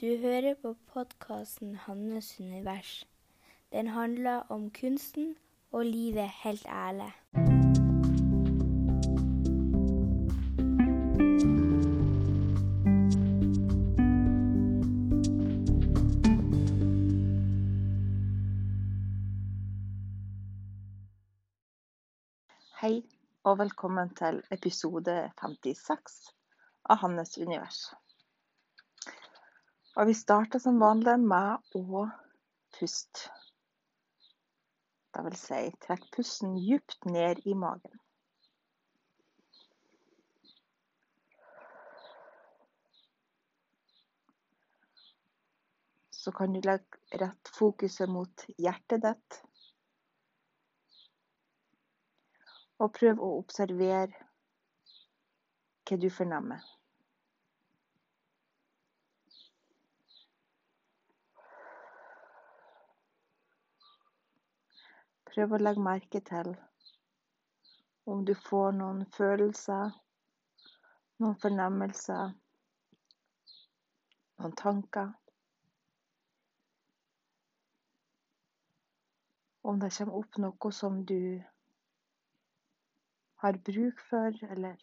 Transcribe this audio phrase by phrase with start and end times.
[0.00, 3.04] Du hører på podkasten 'Hannes univers'.
[3.72, 5.36] Den handler om kunsten
[5.72, 7.12] og livet helt ærlig.
[22.80, 23.04] Hei,
[23.44, 26.34] og velkommen til episode 56
[26.84, 27.94] av Hannes univers.
[29.96, 32.04] Og vi starter som vanlig med å
[32.76, 33.32] puste.
[35.10, 37.98] Det vil si, trekk pusten djupt ned i magen.
[46.20, 49.38] Så kan du legge rett fokuset mot hjertet ditt.
[52.78, 54.28] Og prøv å observere
[55.88, 56.62] hva du fornemmer.
[65.30, 66.48] Prøv å legge merke til
[68.10, 69.92] om du får noen følelser,
[71.22, 72.32] noen fornemmelser,
[74.40, 75.12] noen tanker.
[79.62, 81.22] Om det kommer opp noe som du
[83.44, 84.82] har bruk for, eller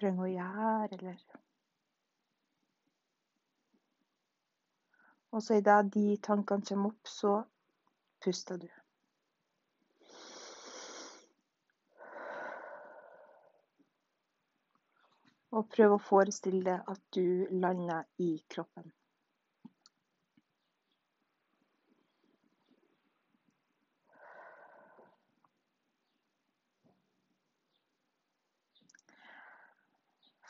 [0.00, 1.22] trenger å gjøre, eller
[5.30, 7.34] Og så idet de tankene kommer opp, så
[8.24, 8.68] puster du.
[15.50, 18.92] Og prøv å forestille deg at du lander i kroppen.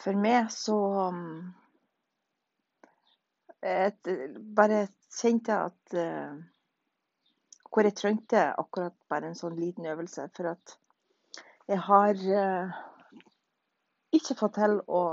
[0.01, 0.77] For meg så
[3.61, 4.09] et,
[4.57, 6.39] bare kjente jeg at uh,
[7.71, 10.27] Hvor jeg trengte akkurat bare en sånn liten øvelse.
[10.34, 10.75] For at
[11.71, 12.81] jeg har uh,
[14.17, 15.05] ikke fått til å,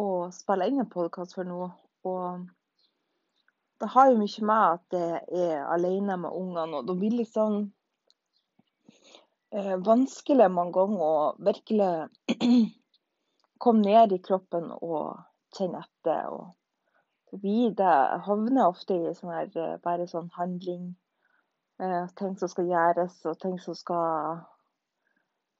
[0.00, 1.68] å spille inn en podkast for noe.
[2.08, 2.46] Og
[3.82, 7.26] det har jo mye med at jeg er alene med ungene, og det blir litt
[7.26, 7.58] liksom
[9.52, 11.92] eh, vanskelig mange ganger å virkelig
[13.62, 15.18] komme ned i kroppen og
[15.56, 16.30] kjenne etter.
[16.30, 16.61] og
[17.40, 17.72] vi
[18.26, 20.94] havner ofte i sånn her, eh, bare sånn handling.
[21.80, 24.42] Eh, ting som skal gjøres, og ting som skal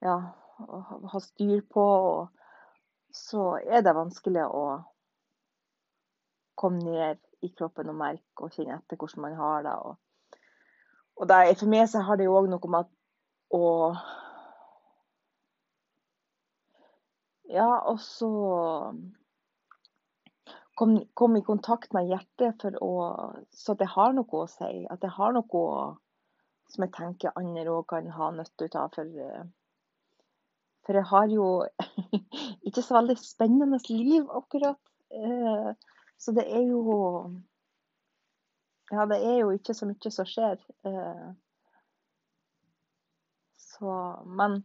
[0.05, 0.17] ja,
[1.13, 1.87] ha styr på.
[2.13, 2.29] Og
[3.13, 4.65] så er det vanskelig å
[6.61, 9.77] komme ned i kroppen og merke og kjenne etter hvordan man har det.
[9.89, 9.97] Og,
[11.17, 12.93] og det, for meg så har det jo òg noe med
[13.57, 13.65] å
[17.53, 18.29] Ja, og så
[20.75, 22.93] kom, kom, i kontakt med hjertet for å,
[23.51, 24.87] så det har noe å si.
[24.91, 25.65] At det har noe
[26.73, 28.95] som jeg tenker andre òg kan ha nytte av.
[28.97, 29.13] For,
[30.87, 31.49] for jeg har jo
[32.69, 34.81] ikke så veldig spennende liv, akkurat.
[35.13, 35.73] Eh,
[36.23, 36.83] så det er jo
[38.93, 40.61] Ja, det er jo ikke så mye som skjer.
[40.89, 41.31] Eh,
[43.61, 43.97] så
[44.27, 44.63] Men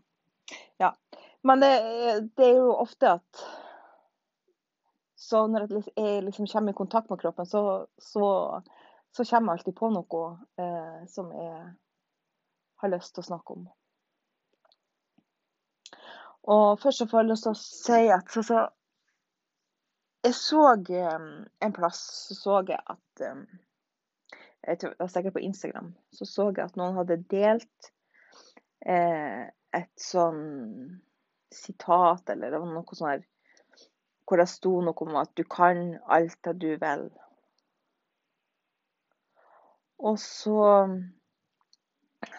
[0.80, 0.94] ja.
[1.44, 1.72] Men det,
[2.36, 3.48] det er jo ofte at
[5.28, 7.62] så når jeg liksom kommer i kontakt med kroppen, så,
[7.98, 8.28] så,
[9.12, 10.22] så kommer jeg alltid på noe
[10.62, 11.58] eh, som jeg
[12.80, 13.66] har lyst til å snakke om.
[16.48, 18.64] Og først så får jeg lyst til å si at så, så
[20.24, 20.64] Jeg så
[20.96, 21.28] eh,
[21.68, 22.00] en plass
[22.30, 23.44] så så jeg at eh,
[24.64, 25.96] Jeg tror, det var sikkert på Instagram.
[26.12, 27.92] Så så jeg at noen hadde delt
[28.88, 29.44] eh,
[29.76, 30.46] et sånn
[31.54, 33.28] sitat, eller det var noe sånn her
[34.28, 37.08] hvor det sto noe om at du kan alt det du vil.
[39.98, 40.62] Og så,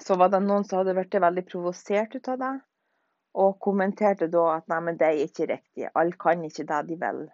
[0.04, 2.52] så var det noen som hadde blitt veldig provosert ut av det,
[3.38, 7.00] og kommenterte da at nei, men det er ikke riktig, alle kan ikke det de
[7.00, 7.26] vil.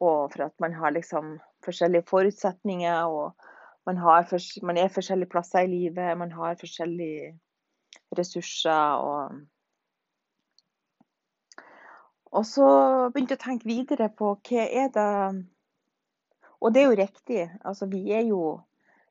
[0.00, 1.36] Og for at man har liksom
[1.66, 3.34] forskjellige forutsetninger, og
[3.86, 4.28] man, har,
[4.64, 7.34] man er forskjellige plasser i livet, man har forskjellige
[8.16, 9.04] ressurser.
[9.04, 9.40] og
[12.30, 12.66] og så
[13.10, 15.06] begynte jeg å tenke videre på hva er det
[16.60, 17.50] Og det er jo riktig.
[17.64, 18.60] Altså, vi er jo,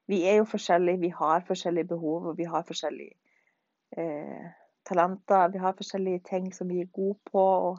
[0.08, 1.00] vi er jo forskjellige.
[1.02, 3.16] Vi har forskjellige behov, og vi har forskjellige
[3.98, 4.52] eh,
[4.86, 5.48] talenter.
[5.50, 7.42] Vi har forskjellige ting som vi er gode på.
[7.42, 7.78] Og,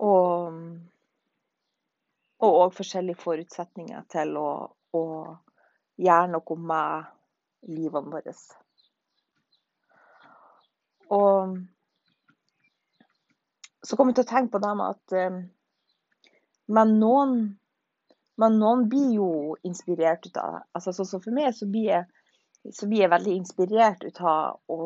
[0.00, 0.56] og,
[2.48, 4.48] og forskjellige forutsetninger til å,
[4.96, 5.04] å
[6.00, 7.12] gjøre noe med
[7.76, 8.34] livene våre.
[11.12, 11.58] Og
[13.84, 15.38] så kom jeg til å tenke på det med at eh,
[16.74, 17.32] Men noen,
[18.40, 19.30] men noen blir jo
[19.68, 20.62] inspirert ut av det.
[20.78, 22.06] Altså, så, så for meg så blir jeg
[22.72, 24.84] så blir jeg veldig inspirert ut av å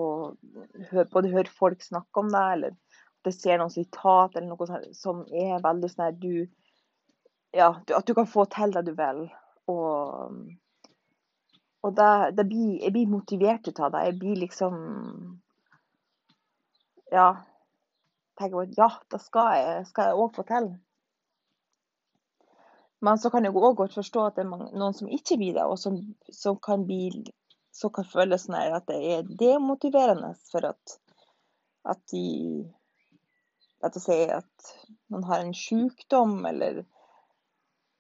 [0.91, 4.67] høre, både høre folk snakke om det, eller at jeg ser noen sitat eller noe
[4.67, 6.49] sånt, som er veldig sånn at du
[7.57, 9.23] Ja, at du kan få til det du vil.
[9.73, 10.35] Og,
[11.87, 14.03] og det, det blir, jeg blir motivert ut av det.
[14.11, 14.75] Jeg blir liksom
[17.13, 17.29] Ja.
[18.39, 20.71] Tenker at ja, det skal jeg, òg jeg få til.
[23.05, 25.67] Men så kan jeg òg godt forstå at det er noen som ikke blir det,
[25.67, 26.01] og som,
[26.35, 27.13] som kan bli
[27.79, 30.99] så kan føles sånn at det er demotiverende for at,
[31.87, 32.27] at de
[33.79, 34.71] Rett oss si at
[35.15, 36.81] man har en sykdom eller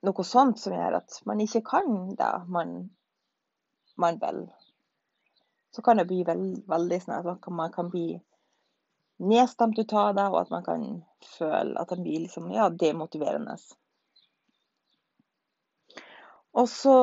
[0.03, 2.73] noe sånt som gjør at man ikke kan det man,
[3.95, 4.41] man vil.
[5.71, 8.09] Så kan det bli veld, veldig sånn at man kan bli
[9.19, 10.87] nedstemt ut av det, og at man kan
[11.37, 13.59] føle at det blir liksom, ja, demotiverende.
[16.59, 16.97] Og så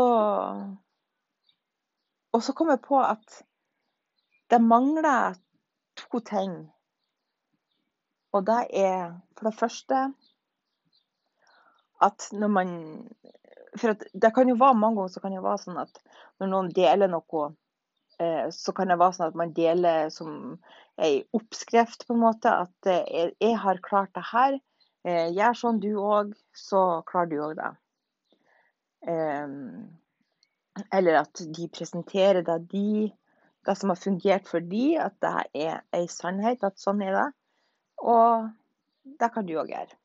[2.36, 3.42] og så kom jeg på at
[4.52, 5.38] det mangler
[5.96, 6.56] to ting.
[8.36, 10.02] Og det er for det første
[12.04, 12.74] at når man
[13.80, 15.98] For det kan jo være mange ganger så kan det være sånn at
[16.40, 17.48] når noen deler noe,
[18.24, 20.30] eh, så kan det være sånn at man deler som
[21.02, 22.52] ei oppskrift, på en måte.
[22.52, 24.60] At eh, jeg har klart det her.
[25.06, 27.74] Eh, gjør sånn du òg, så klarer du òg det.
[30.96, 33.12] Eller at de presenterer det, de,
[33.68, 35.36] det som har fungert for de, at det
[35.68, 37.28] er ei sannhet, at sånn er det.
[38.02, 38.50] Og
[39.22, 40.00] det kan du òg gjøre.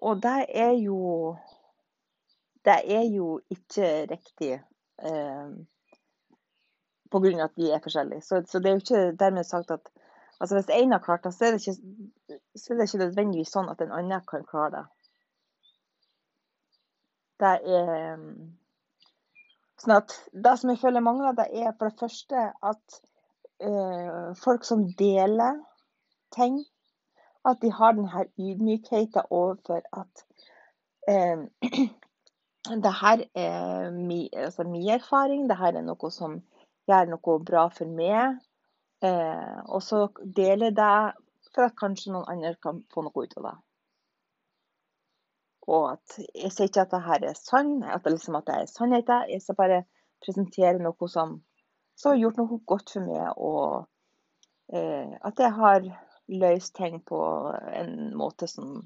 [0.00, 1.36] Og det er jo
[2.64, 5.48] Det er jo ikke riktig eh,
[7.10, 7.44] pga.
[7.44, 8.22] at vi er forskjellige.
[8.22, 9.90] Så, så, det er jo ikke dermed sagt at
[10.40, 13.52] altså hvis én har klart det, så er det, ikke, så er det ikke nødvendigvis
[13.52, 14.86] sånn at en annen kan klare det.
[17.40, 18.18] Det er
[19.80, 20.12] Sånn at
[20.44, 22.96] det som jeg føler mangler, det er for det første at
[23.64, 25.56] øh, folk som deler
[26.36, 26.58] ting,
[27.48, 30.24] at de har denne ydmykheten overfor at
[31.08, 31.46] uh,
[32.84, 36.42] det her er mi, altså min erfaring, det her er noe som
[36.90, 38.38] gjør noe bra for meg.
[39.04, 40.04] Eh, og så
[40.36, 40.94] deler det
[41.54, 43.56] for at kanskje noen andre kan få noe ut av det.
[45.70, 48.58] Og at jeg sier ikke at det her er sann, at det, liksom, at det
[48.58, 49.26] er sannheten.
[49.30, 49.80] Jeg skal bare
[50.24, 51.38] presentere noe som,
[51.96, 55.84] som har gjort noe godt for meg, og eh, at jeg har
[56.30, 57.20] løst ting på
[57.74, 58.80] en måte som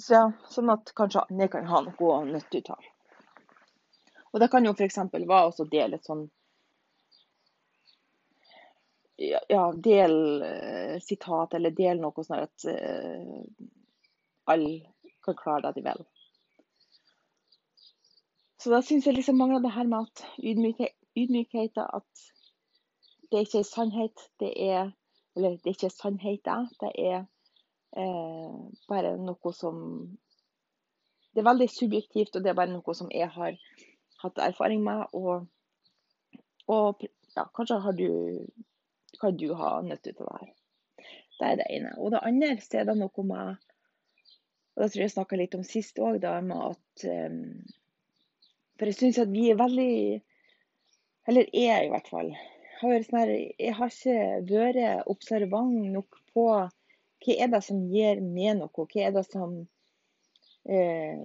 [0.00, 2.86] så ja, Sånn at kanskje andre kan ha noe nytt ut av.
[4.34, 4.98] Og det kan jo f.eks.
[5.14, 6.24] være å dele et sånn
[9.48, 13.38] ja, del uh, sitat eller del noe sånn at uh,
[14.50, 14.74] alle
[15.22, 16.02] kan klare det de vil.
[18.58, 22.22] Så da syns jeg liksom mangler det her med at ydmykheten At
[23.30, 24.92] det er ikke sannhet, det er
[25.36, 26.48] Eller det er ikke sannhet,
[26.80, 27.18] det er
[27.98, 28.54] eh,
[28.88, 29.82] bare noe som
[31.34, 33.58] Det er veldig subjektivt, og det er bare noe som jeg har
[34.24, 35.06] hatt erfaring med.
[35.12, 35.46] Og,
[36.72, 37.04] og
[37.36, 38.08] ja, kanskje du,
[39.20, 40.50] kan du ha nytte av det her.
[41.34, 41.94] Det er det ene.
[41.98, 43.62] Og det andre så er det noe med
[44.74, 47.36] og det tror jeg jeg snakka litt om sist òg, um,
[48.74, 50.22] For jeg syns at vi er veldig
[51.30, 52.32] Eller jeg, i hvert fall.
[52.80, 54.16] Har sånn jeg har ikke
[54.50, 56.48] vært observant nok på
[57.24, 58.68] hva er det som gir meg noe.
[58.74, 59.54] Hva er det som
[60.68, 61.22] eh,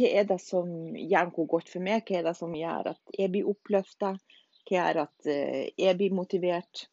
[0.00, 2.06] Hva er det som gjør noe godt for meg?
[2.08, 4.14] Hva er det som gjør at jeg blir oppløfta?
[4.64, 6.86] Hva gjør at eh, jeg blir motivert?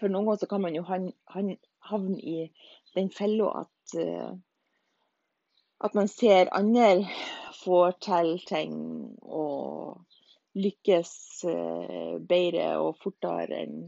[0.00, 2.38] For noen ganger kan man jo havne i
[2.96, 4.32] den fella at, uh,
[5.84, 7.04] at man ser andre
[7.60, 8.74] får til ting
[9.20, 10.00] og
[10.56, 11.12] lykkes
[11.52, 13.78] uh, bedre og fortere enn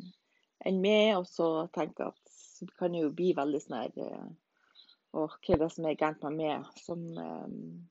[0.67, 2.37] en meg, og så tenker jeg at
[2.67, 3.97] det kan jo bli veldig sånn her
[5.15, 7.89] Og hva er det som er galt med meg, som, um,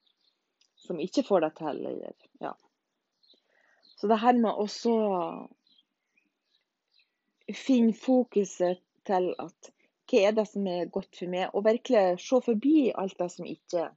[0.81, 2.53] som ikke får det til, eller Ja.
[3.95, 4.67] Så det her med å
[7.55, 9.71] finne fokuset til at
[10.09, 13.47] hva er det som er godt for meg, og virkelig se forbi alt det som
[13.49, 13.87] ikke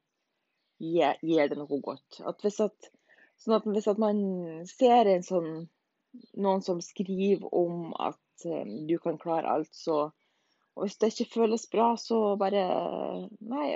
[0.78, 2.20] gir, gir det noe godt.
[2.24, 2.90] At hvis, at,
[3.42, 4.22] sånn at hvis at man
[4.70, 5.66] ser sånn,
[6.40, 10.08] noen som skriver om at um, du kan klare alt, så
[10.78, 12.62] og Hvis det ikke føles bra, så bare
[13.40, 13.66] Nei,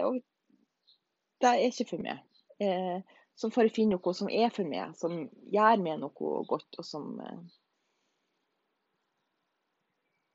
[1.43, 2.23] det er ikke for meg.
[2.63, 3.03] Eh,
[3.35, 6.87] så får jeg finne noe som er for meg, som gjør meg noe godt, og
[6.87, 7.41] som eh,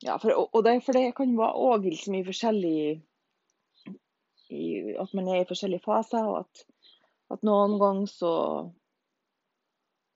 [0.04, 2.74] Ja, for, og det, for det kan være òg liksom i forskjellig
[4.54, 4.60] i,
[5.00, 6.62] At man er i forskjellige faser, og at,
[7.34, 8.34] at noen ganger så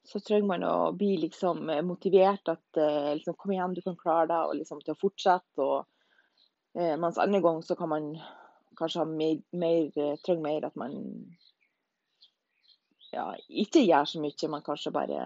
[0.04, 2.48] så trenger man å bli liksom motivert.
[2.50, 5.62] At eh, liksom, kom igjen, du kan klare deg, og liksom til å fortsette.
[5.62, 5.86] Og,
[6.72, 8.06] mens andre ganger så kan man
[8.76, 10.94] kanskje ha mer, mer, eh, trenger mer at man
[13.12, 15.24] ja, ikke gjør så mye, men kanskje bare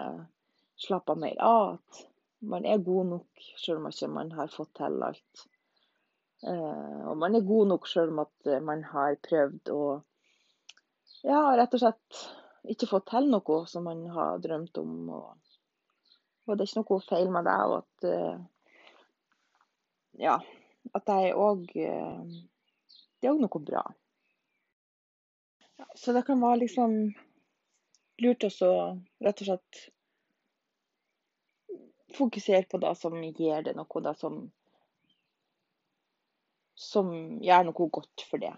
[0.86, 1.76] slapper mer av.
[1.76, 2.06] At
[2.50, 5.46] man er god nok selv om ikke man har fått til alt.
[6.46, 9.82] Eh, og man er god nok selv om at man har prøvd å
[11.26, 12.20] ja, rett og slett
[12.70, 14.92] ikke fått til noe som man har drømt om.
[15.14, 15.56] Og,
[16.46, 17.56] og det er ikke noe feil med det.
[17.70, 17.98] Og at
[20.26, 20.36] ja,
[20.95, 23.83] at er òg Det er òg noe bra.
[25.97, 26.97] Så det kan være liksom
[28.23, 28.50] lurt å
[29.25, 29.81] rett og slett
[32.16, 34.38] fokusere på det som gir det noe, det som,
[36.76, 37.12] som
[37.45, 38.55] gjør noe godt for det.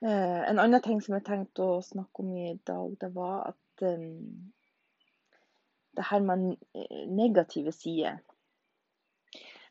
[0.00, 3.84] Eh, en annen ting som jeg tenkte å snakke om i dag, det var at
[3.84, 4.52] um,
[5.98, 6.54] det her med
[7.10, 8.22] negative sider.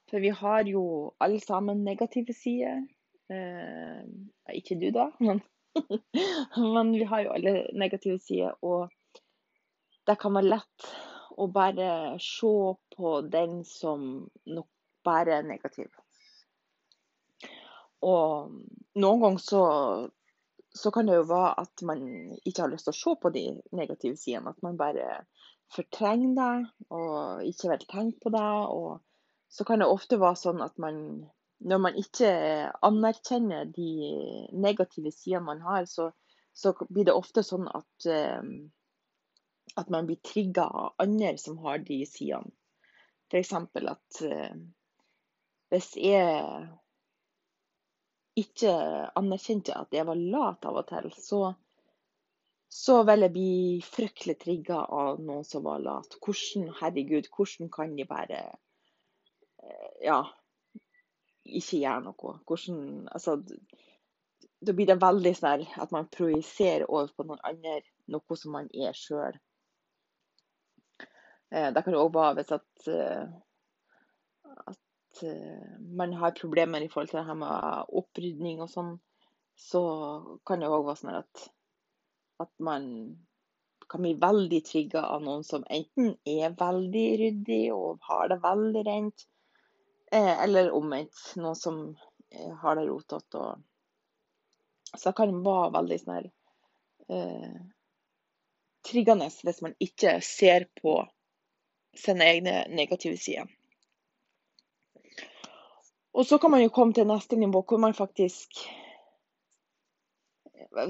[0.10, 0.84] For vi har jo
[1.22, 2.82] alle sammen negative sider.
[3.30, 4.02] Eh,
[4.58, 5.42] ikke du, da, men,
[6.76, 8.58] men, vi har jo alle negative sider.
[8.66, 8.90] Og
[10.10, 10.90] det kan være lett
[11.40, 12.54] å bare se
[12.96, 14.70] på den som nok
[15.06, 15.92] bare er negativ.
[18.04, 18.56] Og
[19.00, 19.64] noen ganger så
[20.74, 22.02] så kan det jo være at man
[22.46, 24.54] ikke har lyst til å se på de negative sidene.
[24.54, 25.24] At man bare
[25.74, 28.50] fortrenger det og ikke vil tenke på det.
[28.70, 29.02] Og
[29.50, 31.00] så kan det ofte være sånn at man
[31.60, 32.30] når man ikke
[32.88, 33.92] anerkjenner de
[34.56, 36.10] negative sidene man har, så,
[36.56, 38.44] så blir det ofte sånn at, uh,
[39.76, 42.54] at man blir trigga av andre som har de sidene.
[43.30, 43.52] F.eks.
[43.54, 44.54] at uh,
[45.70, 46.70] hvis jeg
[48.40, 48.72] ikke
[49.20, 51.42] anerkjente at jeg var lat av og til, så,
[52.72, 53.52] så vil jeg bli
[53.84, 56.16] fryktelig trigga av noen som var lat.
[56.24, 58.58] Hvordan, herregud, hvordan kan de bare eh,
[60.04, 60.24] Ja,
[61.44, 62.34] ikke gjør noe?
[62.48, 63.38] Hvordan Altså,
[64.60, 67.80] da blir det veldig sånn at man projiserer over på noen andre
[68.12, 69.38] noe som man er sjøl.
[71.50, 73.30] Eh, det kan òg være hvis at, eh,
[74.70, 78.92] at uh, man har problemer i forhold til det her med opprydning og sånn,
[79.60, 79.82] så
[80.46, 81.48] kan det òg være sånn at,
[82.46, 82.86] at man
[83.90, 88.84] kan bli veldig trigga av noen som enten er veldig ryddig og har det veldig
[88.86, 89.39] rent, eh,
[90.18, 91.20] eller omvendt.
[91.36, 91.82] Noen som
[92.32, 93.44] eh, har det rotete.
[94.98, 96.30] Så det kan være veldig sånn her
[97.14, 97.60] eh,
[98.90, 100.98] triggende hvis man ikke ser på
[101.98, 103.50] sine egne negative sider.
[106.14, 108.66] Og så kan man jo komme til neste nivå, hvor man faktisk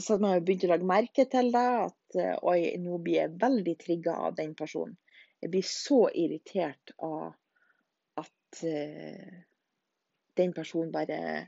[0.01, 3.37] Så man har begynt å legge merke til det, at eh, oi, nå blir jeg
[3.41, 4.97] veldig trigga av den personen.
[5.39, 7.37] Jeg blir så irritert av
[8.49, 9.39] at uh,
[10.37, 11.47] den personen bare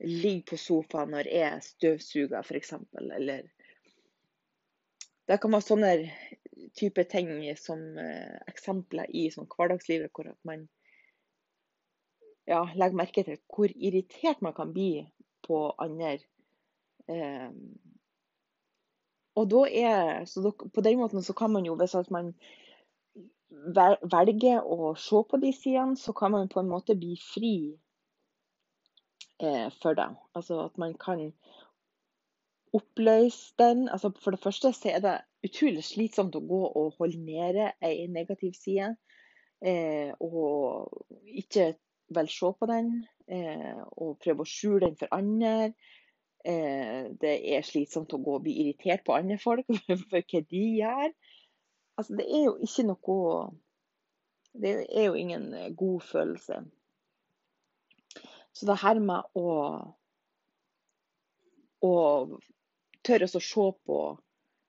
[0.00, 2.74] ligger på sofaen når jeg støvsuger, f.eks.
[3.00, 3.50] Eller
[5.28, 5.92] Det kan være sånne
[6.76, 10.66] type ting som uh, eksempler i sånn hverdagslivet hvor man
[12.46, 15.06] ja, legger merke til hvor irritert man kan bli
[15.46, 16.18] på andre.
[17.08, 17.50] Eh,
[19.34, 22.34] og da er, så På den måten så kan man jo, hvis man
[23.74, 27.56] velger å se på de sidene, så kan man på en måte bli fri
[29.40, 30.10] eh, for det.
[30.34, 31.30] Altså at man kan
[32.74, 33.88] oppløse den.
[33.88, 38.06] Altså for det første så er det utrolig slitsomt å gå og holde nede ei
[38.10, 38.94] negativ side.
[39.64, 41.74] Eh, og ikke
[42.14, 42.90] vel se på den
[43.32, 45.72] eh, og prøve å skjule den for andre.
[46.44, 50.64] Eh, det er slitsomt å gå og bli irritert på andre folk for hva de
[50.80, 51.14] gjør.
[51.96, 53.18] Altså, det er jo ikke noe
[54.54, 56.60] Det er jo ingen eh, god følelse.
[58.54, 59.54] Så det her med å,
[61.82, 61.94] å
[63.02, 63.98] tørre å se på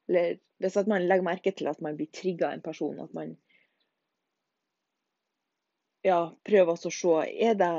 [0.10, 3.36] Eller hvis man legger merke til at man blir trigga av en person, at man
[6.05, 7.15] ja, prøver å se
[7.50, 7.72] er det,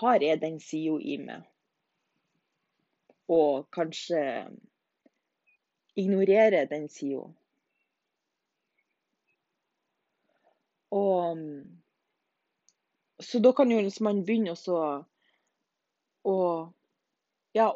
[0.00, 1.46] Har jeg den sida i meg?
[3.30, 4.22] Og kanskje
[5.98, 7.26] ignorere den sida.
[10.90, 11.38] Og
[13.20, 14.76] Så da kan jo man begynne også
[16.24, 16.36] å
[17.54, 17.66] ja,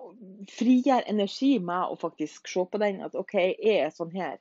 [0.56, 3.02] frigjøre energi med å faktisk se på den.
[3.04, 4.38] At OK, jeg er sånn her.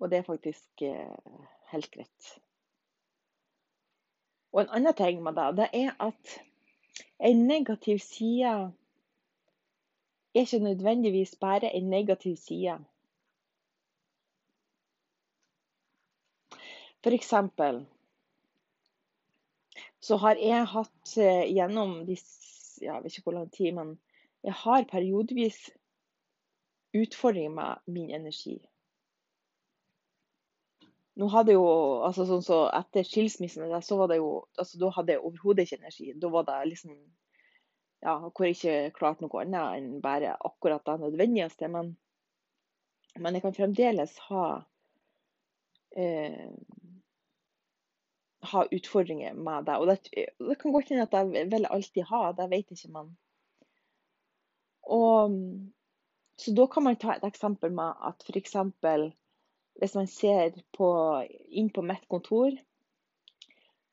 [0.00, 1.40] Og det er faktisk eh,
[1.72, 2.30] helt greit.
[4.52, 6.38] Og en annen ting med det, det er at
[7.20, 8.54] en negativ side
[10.34, 12.78] er ikke nødvendigvis bare en negativ side.
[17.04, 17.84] For eksempel
[20.00, 22.16] så har jeg hatt eh, gjennom de
[22.80, 23.98] Jeg vet ikke hvor lang tid, men
[24.40, 25.58] jeg har periodevis
[26.96, 28.56] utfordringer med min energi.
[31.20, 31.66] Nå hadde jo,
[32.06, 35.80] altså sånn så Etter skilsmissen så var det jo, altså da hadde jeg overhodet ikke
[35.82, 36.14] energi.
[36.16, 36.96] Da var det liksom
[38.00, 41.68] ja, hvor jeg ikke klarte noe annet enn bare akkurat det nødvendigste.
[41.68, 41.92] Men,
[43.20, 44.44] men jeg kan fremdeles ha
[45.92, 46.48] eh,
[48.52, 49.76] ha utfordringer med det.
[49.78, 49.98] Og det,
[50.38, 53.12] det kan godt hende at jeg vil alltid ha, det vet ikke, man.
[54.82, 55.36] og,
[56.40, 58.56] Så da kan man ta et eksempel med at f.eks.
[59.80, 60.90] hvis man ser på,
[61.48, 62.56] inn på mitt kontor,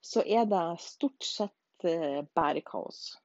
[0.02, 3.18] så er det stort sett bare bærekaos.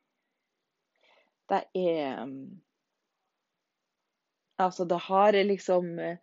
[1.49, 2.29] Det er
[4.59, 6.19] Altså, det har liksom eh,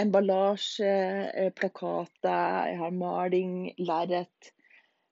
[0.00, 0.94] emballasje,
[1.34, 4.52] eh, plakater, jeg har maling, lerret.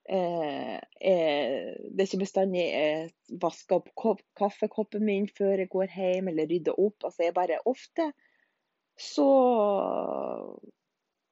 [0.08, 3.10] Eh, det er ikke bestandig jeg
[3.42, 7.04] vasker opp kaffekoppen min før jeg går hjem, eller rydder opp.
[7.04, 8.12] Altså, jeg bare Ofte
[8.98, 9.28] så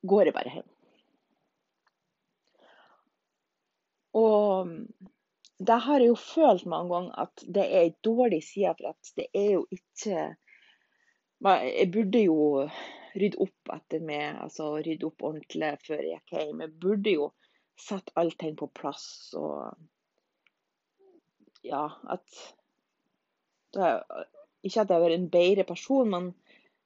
[0.06, 0.73] går jeg bare hjem.
[4.16, 4.68] Og
[5.59, 9.12] det har jeg jo følt mange ganger at det er en dårlig side, for at
[9.16, 10.37] det er jo ikke
[11.45, 12.68] Jeg burde jo
[13.20, 16.62] rydde opp etter meg, altså rydde opp ordentlig før jeg gikk hjem.
[16.64, 17.28] Jeg burde jo
[17.76, 19.06] sette allting på plass
[19.37, 19.76] og
[21.66, 22.37] Ja, at
[23.75, 23.88] det,
[24.62, 26.28] Ikke at jeg har vært en bedre person, men,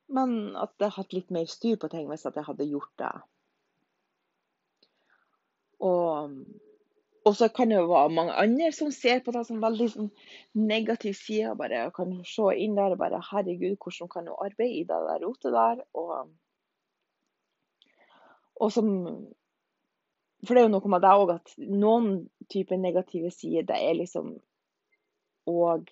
[0.09, 3.13] men at jeg hadde hatt litt mer styr på ting hvis jeg hadde gjort det.
[5.81, 6.37] Og,
[7.25, 10.11] og så kan det jo være mange andre som ser på det som veldig sånn,
[10.57, 11.53] negativ side.
[11.59, 15.27] bare kan se inn der og bare Herregud, hvordan kan du arbeide i det der
[15.27, 15.83] rotet der?
[15.95, 16.31] Og
[18.61, 18.89] og som
[20.47, 22.07] For det er jo noe med det òg at noen
[22.49, 24.39] typer negative sider, det er liksom
[25.47, 25.91] Og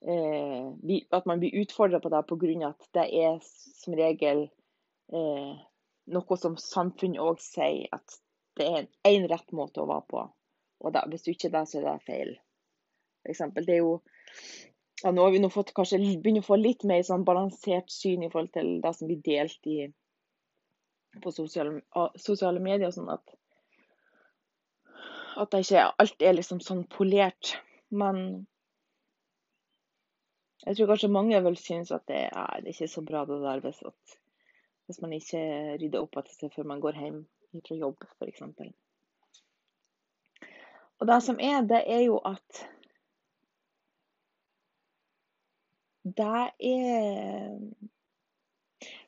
[0.00, 2.68] eh, At man blir utfordra på det pga.
[2.68, 4.48] at det er som regel
[5.12, 5.54] eh,
[6.06, 8.20] noe som samfunnet òg sier at
[8.58, 10.24] det er én rett måte å være på.
[10.80, 12.34] Og da, hvis du ikke er det, så er det feil.
[13.22, 13.94] For eksempel, det er jo
[15.02, 18.24] ja, Nå har vi nå fått kanskje begynner å få litt mer sånn balansert syn
[18.26, 19.78] i forhold til det som blir delt i
[21.24, 21.80] på sosiale,
[22.20, 23.36] sosiale medier sånn at
[25.40, 27.54] at det ikke alt er liksom sånn polert.
[27.88, 28.44] Men
[30.66, 33.40] jeg tror kanskje mange vil synes at det ja, det er ikke så bra det
[33.42, 34.16] der hvis, at,
[34.86, 35.42] hvis man ikke
[35.80, 38.42] rydder opp etter seg før man går hjem fra jobb, f.eks.
[41.00, 42.64] Og det som er, det er jo at
[46.04, 47.56] det er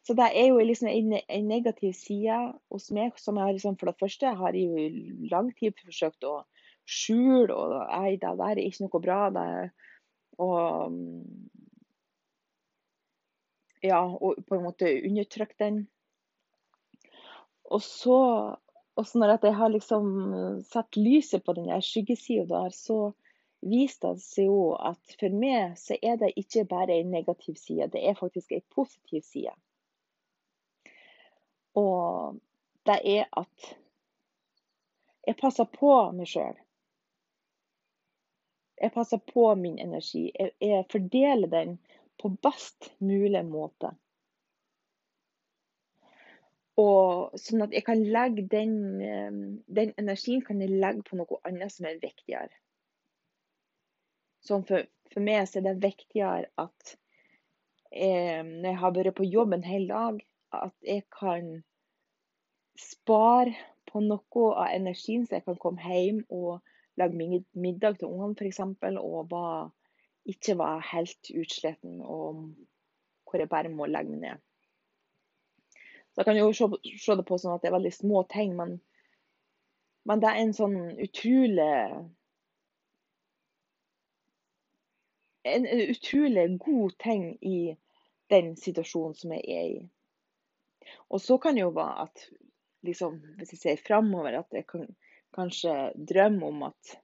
[0.02, 1.14] så det er jo liksom en,
[1.46, 2.38] negativ side
[2.70, 6.26] hos meg som jeg liksom, for det første har jeg jo i lang tid forsøkt
[6.26, 6.40] å
[6.88, 7.54] skjule.
[7.54, 9.20] og Nei, det der er ikke noe bra.
[9.30, 9.46] Det,
[10.42, 10.98] og
[13.82, 15.84] ja, og på en måte undertrykke den.
[17.72, 18.18] Og så,
[19.00, 20.08] også når jeg har liksom
[20.68, 23.12] satt lyset på den skyggesida der, så
[23.62, 27.92] viste det seg jo at for meg så er det ikke bare en negativ side,
[27.94, 29.54] det er faktisk en positiv side.
[31.78, 32.36] Og
[32.86, 33.72] det er at
[35.26, 36.58] jeg passer på meg sjøl.
[38.82, 40.24] Jeg passer på min energi.
[40.34, 41.76] Jeg, jeg fordeler den
[42.18, 43.92] på best mulig måte.
[46.80, 51.40] Og sånn at jeg kan legge den, eh, den energien kan jeg legge på noe
[51.48, 52.52] annet som er viktigere.
[54.42, 56.94] Sånn for, for meg så er det viktigere at
[57.92, 60.22] jeg, når jeg har vært på jobb en hel dag,
[60.56, 61.60] at jeg kan
[62.80, 63.52] spare
[63.90, 66.62] på noe av energien, så jeg kan komme hjem og
[67.00, 68.60] lage middag til ungene f.eks.
[69.02, 69.70] Og bare,
[70.24, 72.44] ikke være helt utsliten og
[73.26, 74.42] hvor jeg bare må legge meg ned.
[76.12, 76.68] Så Jeg kan jo se,
[77.00, 78.76] se, det på sånn at det er veldig små ting, men,
[80.08, 81.70] men det er en sånn utrolig
[85.42, 87.76] en utrolig god ting i
[88.30, 89.80] den situasjonen som jeg er i.
[91.10, 92.26] Og så kan det jo være at
[92.86, 94.86] liksom, hvis jeg ser framover, at jeg kan
[95.34, 96.96] kanskje drømme om at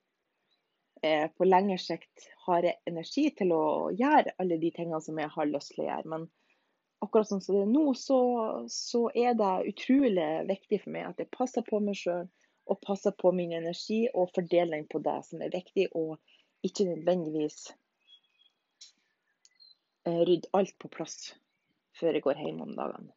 [1.03, 5.31] jeg på lengre sikt har jeg energi til å gjøre alle de tingene som jeg
[5.35, 6.13] har lyst til å gjøre.
[6.15, 6.27] Men
[7.05, 8.19] akkurat sånn som det er nå, så,
[8.73, 12.27] så er det utrolig viktig for meg at jeg passer på meg sjøl
[12.69, 16.19] og passer på min energi og fordeler den på det som er viktig, og
[16.67, 17.71] ikke nødvendigvis
[20.05, 21.33] eh, rydde alt på plass
[21.99, 23.15] før jeg går hjem om dagene.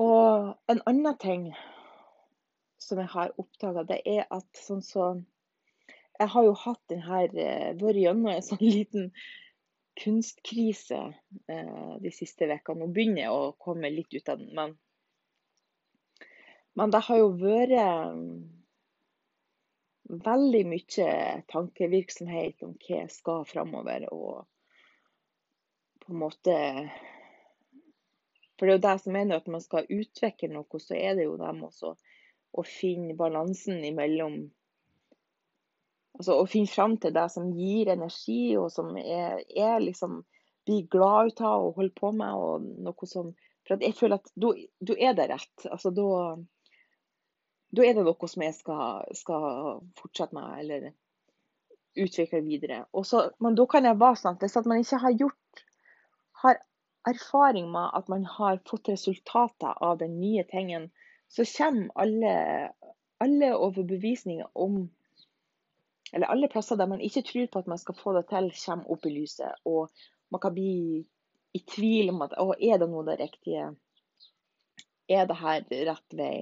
[0.00, 1.48] Og en annen ting
[2.82, 5.14] som jeg har oppdaga, det er at sånn så
[6.14, 9.08] Jeg har jo hatt den her eh, Vært gjennom en sånn liten
[9.94, 11.00] kunstkrise
[11.48, 12.80] eh, de siste ukene.
[12.80, 14.74] Nå begynner jeg å komme litt ut av den, men,
[16.74, 17.76] men det har jo vært
[18.18, 18.32] mm,
[20.24, 21.10] veldig mye
[21.52, 24.08] tankevirksomhet om hva jeg skal framover.
[24.12, 24.44] Og
[26.04, 26.56] på en måte
[28.54, 31.24] For det er jo det som er at man skal utvikle noe, så er det
[31.26, 31.94] jo dem også
[32.54, 34.44] å finne balansen imellom
[36.14, 40.20] Altså å finne fram til det som gir energi, og som er, er liksom
[40.64, 42.34] blir glad ut av og holder på med.
[42.34, 43.32] og noe som,
[43.66, 44.52] For jeg føler at da
[44.96, 45.66] er det rett.
[45.70, 46.10] Altså da
[47.82, 50.92] er det noe som jeg skal, skal fortsette med, eller
[51.94, 52.84] utvikle videre.
[53.06, 55.64] Så, men da kan jeg være sånn at hvis man ikke har gjort
[56.44, 56.60] har
[57.08, 60.90] erfaring med at man har fått resultater av den nye tingen,
[61.28, 62.34] så kommer alle,
[63.24, 64.88] alle overbevisninger om
[66.14, 68.90] eller alle plasser der man ikke tror på at man skal få det til, kommer
[68.94, 69.56] opp i lyset.
[69.66, 69.90] Og
[70.30, 71.02] man kan bli
[71.54, 73.72] i tvil om at å, er det nå det riktige?
[75.10, 76.38] Er det her rett vei?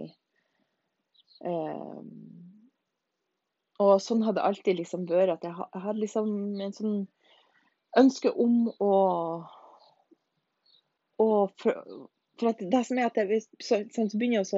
[1.43, 2.53] Um,
[3.83, 5.41] og sånn har det alltid liksom vært.
[5.41, 6.31] At jeg hadde liksom
[6.61, 6.99] en sånn
[7.99, 8.93] ønske om å,
[11.21, 11.29] å
[11.61, 11.83] for,
[12.39, 14.51] for, at det som er at jeg, så, sånn, så begynner jeg å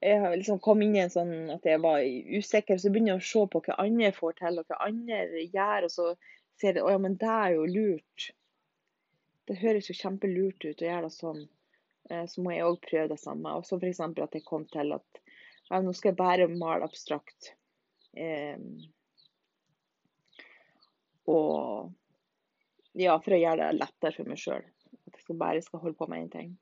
[0.00, 3.28] jeg liksom kom inn i en sånn at jeg var usikker, så begynner jeg å
[3.30, 5.86] se på hva andre får til, og hva andre gjør.
[5.88, 6.06] Og så
[6.60, 8.28] ser jeg at ja, men det er jo lurt.
[9.50, 11.42] Det høres jo kjempelurt ut å gjøre det sånn.
[12.08, 13.52] Eh, så må jeg òg prøve det samme.
[13.58, 14.00] Og så f.eks.
[14.08, 15.22] at jeg kom til at
[15.70, 17.52] ja, nå skal jeg bare male abstrakt.
[18.16, 18.80] Um,
[21.30, 21.92] og
[22.98, 24.64] ja, for å gjøre det lettere for meg sjøl.
[25.06, 26.54] At jeg bare skal holde på med én ting.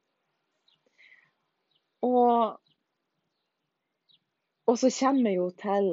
[2.05, 2.59] Og
[4.69, 5.89] og så kommer jeg jo til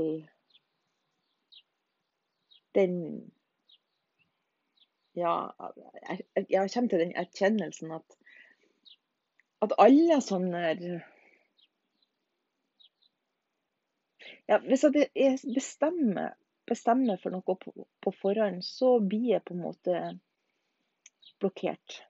[2.75, 2.95] den
[5.15, 5.47] Ja,
[6.49, 8.17] jeg kommer til den erkjennelsen at,
[9.63, 10.63] at alle sånne
[14.49, 16.35] ja, Hvis jeg bestemmer,
[16.67, 17.71] bestemmer for noe på,
[18.03, 20.01] på, forhånd, så blir jeg på en måte
[21.39, 22.01] blokkert.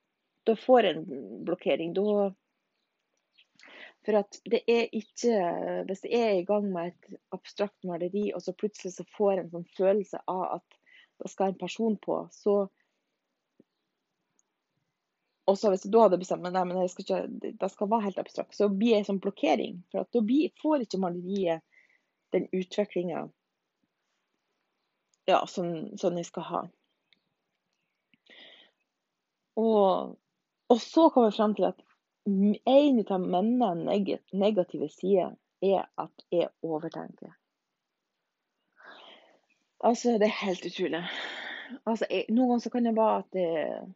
[0.50, 1.94] Da får jeg en blokkering.
[1.96, 2.34] Da
[4.06, 5.36] for at det er ikke
[5.90, 9.44] Hvis jeg er i gang med et abstrakt maleri, og så plutselig så får jeg
[9.44, 10.82] en sånn følelse av at
[11.24, 12.66] det skal en person på, så
[15.46, 18.22] og så hvis da hadde bestemt meg nei, jeg skal ikke, det skal være helt
[18.24, 19.76] abstrakt, så blir jeg en sånn blokkering.
[19.94, 21.62] For at da får ikke maleriet
[22.34, 23.28] den utviklinga
[25.30, 26.64] ja, som, som jeg skal ha.
[29.62, 30.18] Og,
[30.74, 31.85] og så kommer jeg frem til at
[32.26, 37.34] en av mine negative sider er at jeg overtenker.
[39.86, 41.04] Altså, det er helt utrolig.
[41.86, 43.88] Altså, jeg, noen ganger så kan det være at jeg,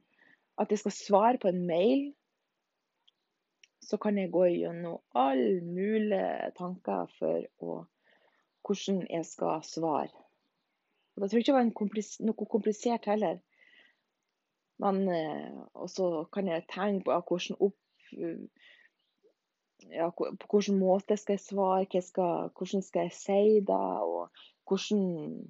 [0.62, 2.10] at jeg skal svare på en mail.
[3.82, 7.80] Så kan jeg gå gjennom alle mulige tanker for å,
[8.68, 10.13] hvordan jeg skal svare.
[11.15, 13.39] Og Det tror jeg ikke var komplis noe komplisert heller.
[14.80, 17.80] Men, eh, og så kan jeg tenke på hvordan opp
[19.88, 24.30] ja, på hvilken måte skal jeg svare, skal, hvordan skal jeg si det, og
[24.67, 25.48] hvordan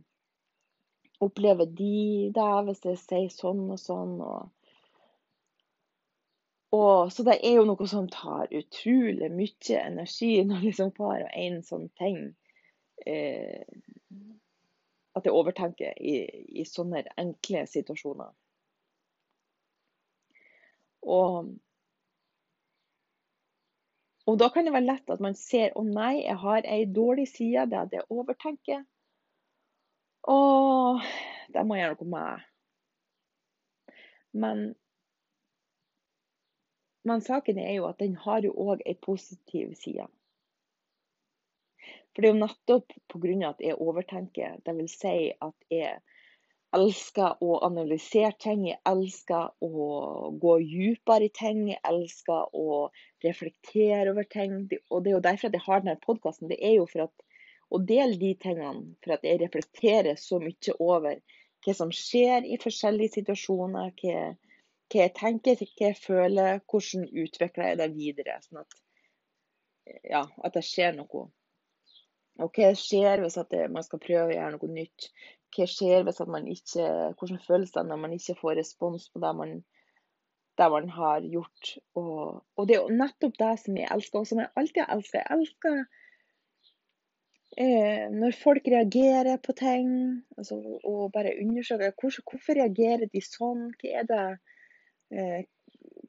[1.20, 4.16] opplever de det hvis jeg sier sånn og sånn.
[4.24, 4.50] Og,
[6.76, 11.34] og, så det er jo noe som tar utrolig mye energi når liksom hver og
[11.46, 12.22] en sånn ting
[13.06, 13.66] eh,
[15.18, 16.20] At jeg overtenker i,
[16.62, 18.30] i sånne enkle situasjoner.
[21.10, 21.50] Og
[24.30, 27.26] og da kan det være lett at man ser å nei, jeg har ei dårlig
[27.32, 28.84] side, det er at jeg overtenker.
[30.30, 30.38] Å,
[31.56, 32.46] det må jeg gjøre noe med.
[34.44, 34.64] Men,
[37.10, 40.06] men saken er jo at den har jo òg ei positiv side.
[42.14, 43.34] For det er jo nettopp pga.
[43.50, 45.00] at jeg overtenker, dvs.
[45.00, 46.02] Si at jeg
[46.76, 52.90] elsker å analysere ting, jeg elsker å gå dypere i ting, jeg elsker å
[53.26, 54.68] reflektere over ting.
[54.90, 56.52] Og det er jo derfor at jeg har denne podkasten.
[56.52, 57.26] Det er jo for at,
[57.70, 61.18] å dele de tingene, for at jeg reflekterer så mye over
[61.66, 63.92] hva som skjer i forskjellige situasjoner.
[64.02, 64.30] Hva,
[64.90, 68.38] hva jeg tenker, hva jeg føler, hvordan utvikler jeg det videre.
[68.46, 68.80] Sånn at,
[70.06, 71.28] ja, at det skjer noe.
[72.40, 73.36] Og hva skjer hvis
[73.74, 75.10] man skal prøve å gjøre noe nytt?
[75.56, 79.32] Hva skjer hvis man ikke, hvordan føles det når man ikke får respons på det
[79.38, 79.56] man,
[80.62, 81.72] det man har gjort?
[81.98, 84.94] Og, og, det er jo nettopp det som jeg elsker, og som jeg alltid har
[84.98, 85.20] elsket.
[85.24, 85.80] Jeg elsker
[87.66, 89.92] eh, når folk reagerer på ting,
[90.38, 94.26] altså, og bare undersøker hvorfor, hvorfor reagerer de sånn, hva er det
[95.16, 95.40] eh,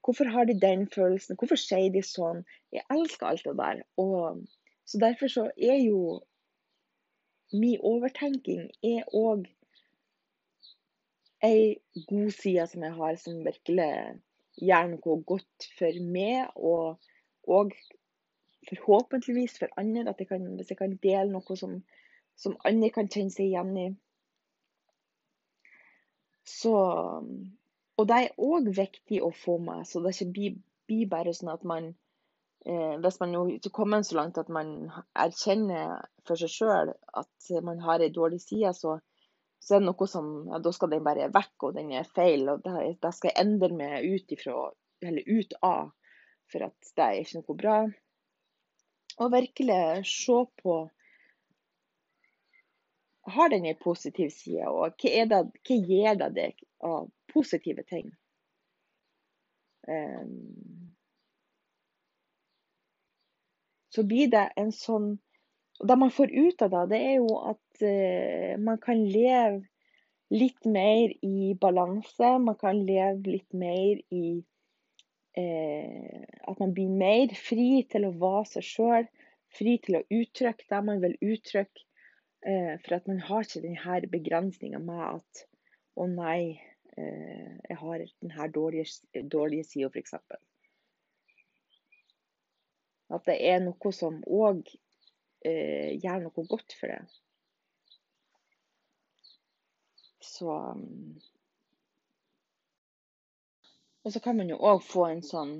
[0.00, 2.38] Hvorfor har de den følelsen, hvorfor sier de sånn?
[2.72, 3.83] Jeg elsker alt det der.
[4.00, 4.38] Og
[4.88, 6.22] så derfor så er jo
[7.52, 9.46] min overtenking er òg
[11.42, 11.76] ei
[12.08, 13.92] god side som jeg har, som virkelig
[14.60, 17.00] gjør noe godt for meg, og,
[17.48, 17.72] og
[18.68, 20.14] forhåpentligvis for andre.
[20.18, 21.80] Jeg kan, hvis jeg kan dele noe som,
[22.36, 23.88] som andre kan kjenne seg igjen i.
[26.46, 26.74] Så
[28.00, 30.54] Og det er òg viktig å få med, så det ikke blir,
[30.88, 31.90] blir bare sånn at man
[32.64, 38.05] hvis man ikke kommer så langt at man erkjenner for seg sjøl at man har
[38.05, 38.99] ei dårlig side, så,
[39.61, 42.49] så, er det noe som ja, Da skal den bare vekk, og den er feil.
[42.53, 44.68] og det skal jeg endre meg ut ifra,
[45.01, 45.90] eller ut av,
[46.53, 47.81] for at det er ikke noe bra.
[49.20, 50.81] Og virkelig se på
[53.31, 58.09] Har den en positiv side, og hva, det, hva gir det deg av positive ting?
[59.87, 60.89] Um,
[63.94, 65.18] så blir det en sånn
[65.81, 69.62] Det man får ut av det, det er jo at uh, man kan leve
[70.31, 72.33] litt mer i balanse.
[72.44, 74.26] Man kan leve litt mer i
[75.40, 79.09] uh, At man blir mer fri til å være seg sjøl.
[79.57, 81.87] Fri til å uttrykke det man vil uttrykke.
[82.44, 85.46] Uh, for at man har ikke denne begrensninga med at
[85.96, 86.61] å nei,
[87.00, 90.12] jeg har denne dårlige, dårlige sida, f.eks.
[93.11, 94.62] At det er noe som òg
[95.44, 97.01] eh, gjør noe godt for det.
[100.20, 101.18] Så mm.
[104.05, 105.51] Og så kan man jo òg få en sånn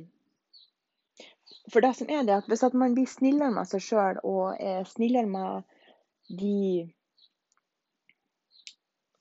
[1.73, 4.57] For det som er det, at hvis at man blir snillere med seg sjøl og
[4.57, 5.77] er snillere med
[6.41, 6.89] de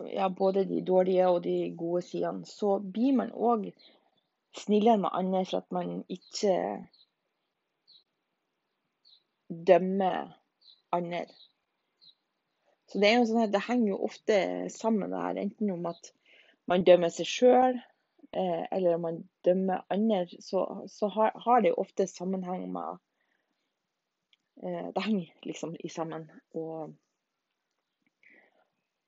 [0.08, 3.68] ja, både de dårlige og de gode sidene, så blir man òg
[4.58, 6.56] snillere med andre for at man ikke
[9.50, 10.34] dømmer
[10.92, 11.26] andre.
[12.90, 14.40] Så det er jo sånn at det henger jo ofte
[14.74, 16.10] sammen det her, enten om at
[16.70, 17.78] man dømmer seg sjøl,
[18.34, 22.98] eh, eller om man dømmer andre, så, så har, har, det jo ofte sammenheng med
[24.64, 26.26] eh, Det henger liksom i sammen.
[26.58, 26.96] Og,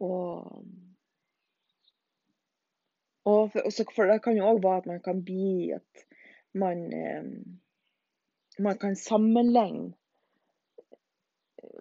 [0.01, 0.62] og,
[3.25, 6.06] og for, for det kan jo òg være at man kan bli at
[6.54, 7.34] man, eh,
[8.62, 9.93] man kan sammenligne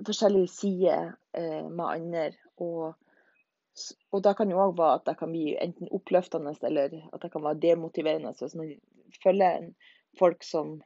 [0.06, 2.26] forskjellige sider eh, med andre.
[2.60, 2.94] Og,
[4.12, 7.32] og det kan jo òg være at det kan bli enten oppløftende eller at det
[7.32, 8.34] kan være demotiverende.
[8.34, 8.72] Så hvis man
[9.22, 9.70] følger
[10.18, 10.80] folk som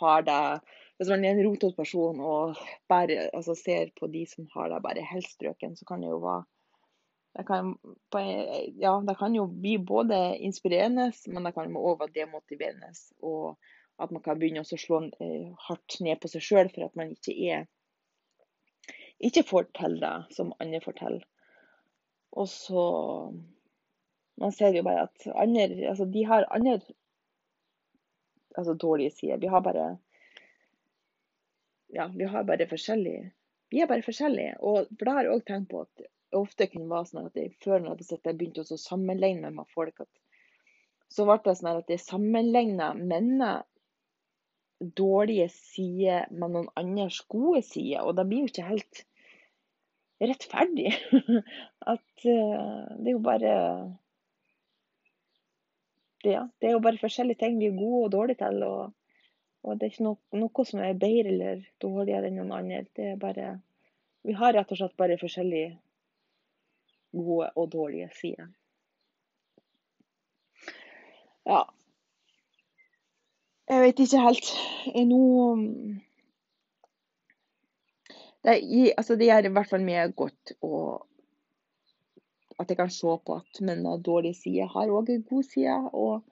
[0.00, 0.60] har det
[1.00, 4.82] Hvis man er en rotete person og bare, altså ser på de som har det
[4.84, 6.44] bare helt strøken, så kan det jo være
[7.38, 7.76] det kan,
[8.76, 12.90] ja, det kan jo bli både inspirerende, men det kan òg være demotiverende.
[13.22, 13.56] Og
[14.02, 17.12] at man kan begynne å slå eh, hardt ned på seg sjøl for at man
[17.14, 17.68] ikke er
[19.20, 21.24] ikke forteller det som andre forteller.
[22.32, 22.84] Og så
[24.40, 26.78] Man ser jo bare at andre altså de har andre
[28.56, 29.36] altså dårlige sider.
[29.36, 29.98] Vi har bare
[31.92, 33.32] Ja, vi har bare forskjellige
[33.70, 34.54] Vi er bare forskjellige.
[34.60, 35.90] Og for det har jeg òg tenkt på at
[36.30, 40.00] det ofte kunne være sånn at jeg, før når jeg begynte å sammenligne med folk,
[40.00, 40.08] at
[41.10, 43.50] så ble det sånn at jeg sammenligna mine
[44.80, 48.06] dårlige sider med noen andres gode sider.
[48.06, 49.02] Og det blir jo ikke helt
[50.20, 50.92] rettferdig.
[51.94, 53.54] At uh, det er jo bare
[56.24, 58.62] ja, det er jo bare forskjellige ting vi er gode og dårlige til.
[58.66, 58.92] Og,
[59.62, 62.84] og det er ikke noe, noe, som er bedre eller dårligere enn noen andre.
[62.96, 63.58] Det er bare
[64.22, 65.78] Vi har rett og slett bare forskjellige
[67.16, 68.50] gode og dårlige sider.
[71.48, 71.62] Ja.
[73.70, 74.50] Jeg vet ikke helt.
[75.08, 75.22] Nå
[78.44, 78.56] det,
[78.96, 81.06] altså det gjør i hvert fall meg godt og
[82.60, 85.76] at jeg kan se på at mine dårlige sider har òg en god side.
[85.96, 86.22] Og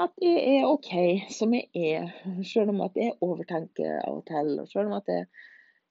[0.00, 0.92] at jeg er OK
[1.36, 2.14] som jeg er,
[2.52, 4.54] selv om at jeg overtenker av og til.
[4.62, 5.26] Og selv om at jeg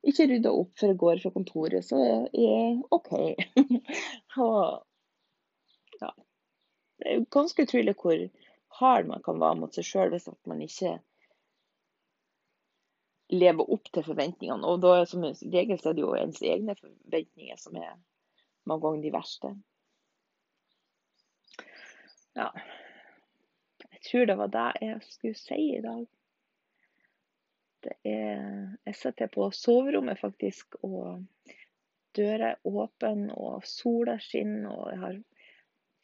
[0.03, 3.13] ikke rydder opp før jeg går fra kontoret, så er jeg OK.
[4.47, 4.83] og,
[7.03, 8.19] Det er ganske utrolig hvor
[8.79, 10.97] hard man kan være mot seg sjøl hvis man ikke
[13.33, 14.67] lever opp til forventningene.
[14.67, 17.95] Og da som regel så er det jo ens egne forventninger som er
[18.69, 19.53] mange ganger de verste.
[22.37, 22.49] Ja.
[23.91, 26.05] Jeg tror det var det jeg skulle si i dag.
[27.83, 31.23] Det er Jeg sitter på soverommet, faktisk, og
[32.15, 35.19] døra er åpen, og sola skinner, og jeg har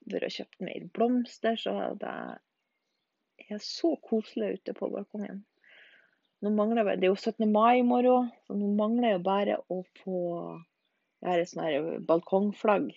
[0.09, 2.13] vært og kjøpt mer blomster, så det
[3.49, 5.43] er så koselig ute på balkongen.
[6.39, 7.51] Nå mangler Det er jo 17.
[7.51, 10.19] mai i morgen, så nå mangler jeg bare å få
[11.19, 12.93] Jeg har et balkongflagg.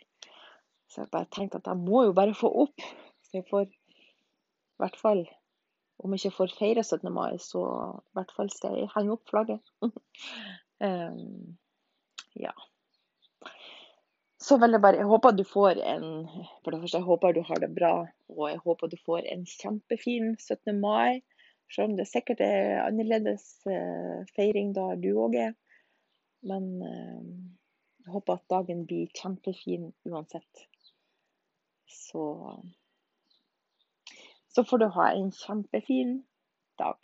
[0.87, 2.85] Så jeg bare tenkte at jeg må jo bare få opp,
[3.27, 5.25] så jeg får i hvert fall
[6.03, 7.11] Om jeg ikke får feire 17.
[7.15, 7.63] mai, så
[7.99, 9.61] i hvert fall skal jeg henge opp flagget.
[9.83, 11.57] um,
[12.47, 12.55] ja.
[14.43, 16.09] Så vil jeg bare Jeg håper du får en
[16.63, 17.93] For det første, jeg håper du har det bra.
[18.35, 20.79] Og jeg håper du får en kjempefin 17.
[20.81, 21.23] mai.
[21.71, 25.55] Selv om det sikkert er annerledes eh, feiring da du òg er.
[26.49, 27.23] Men eh,
[28.03, 30.67] jeg håper at dagen blir kjempefin uansett.
[31.87, 32.25] Så
[34.53, 36.19] Så får du ha en kjempefin
[36.79, 36.99] dag.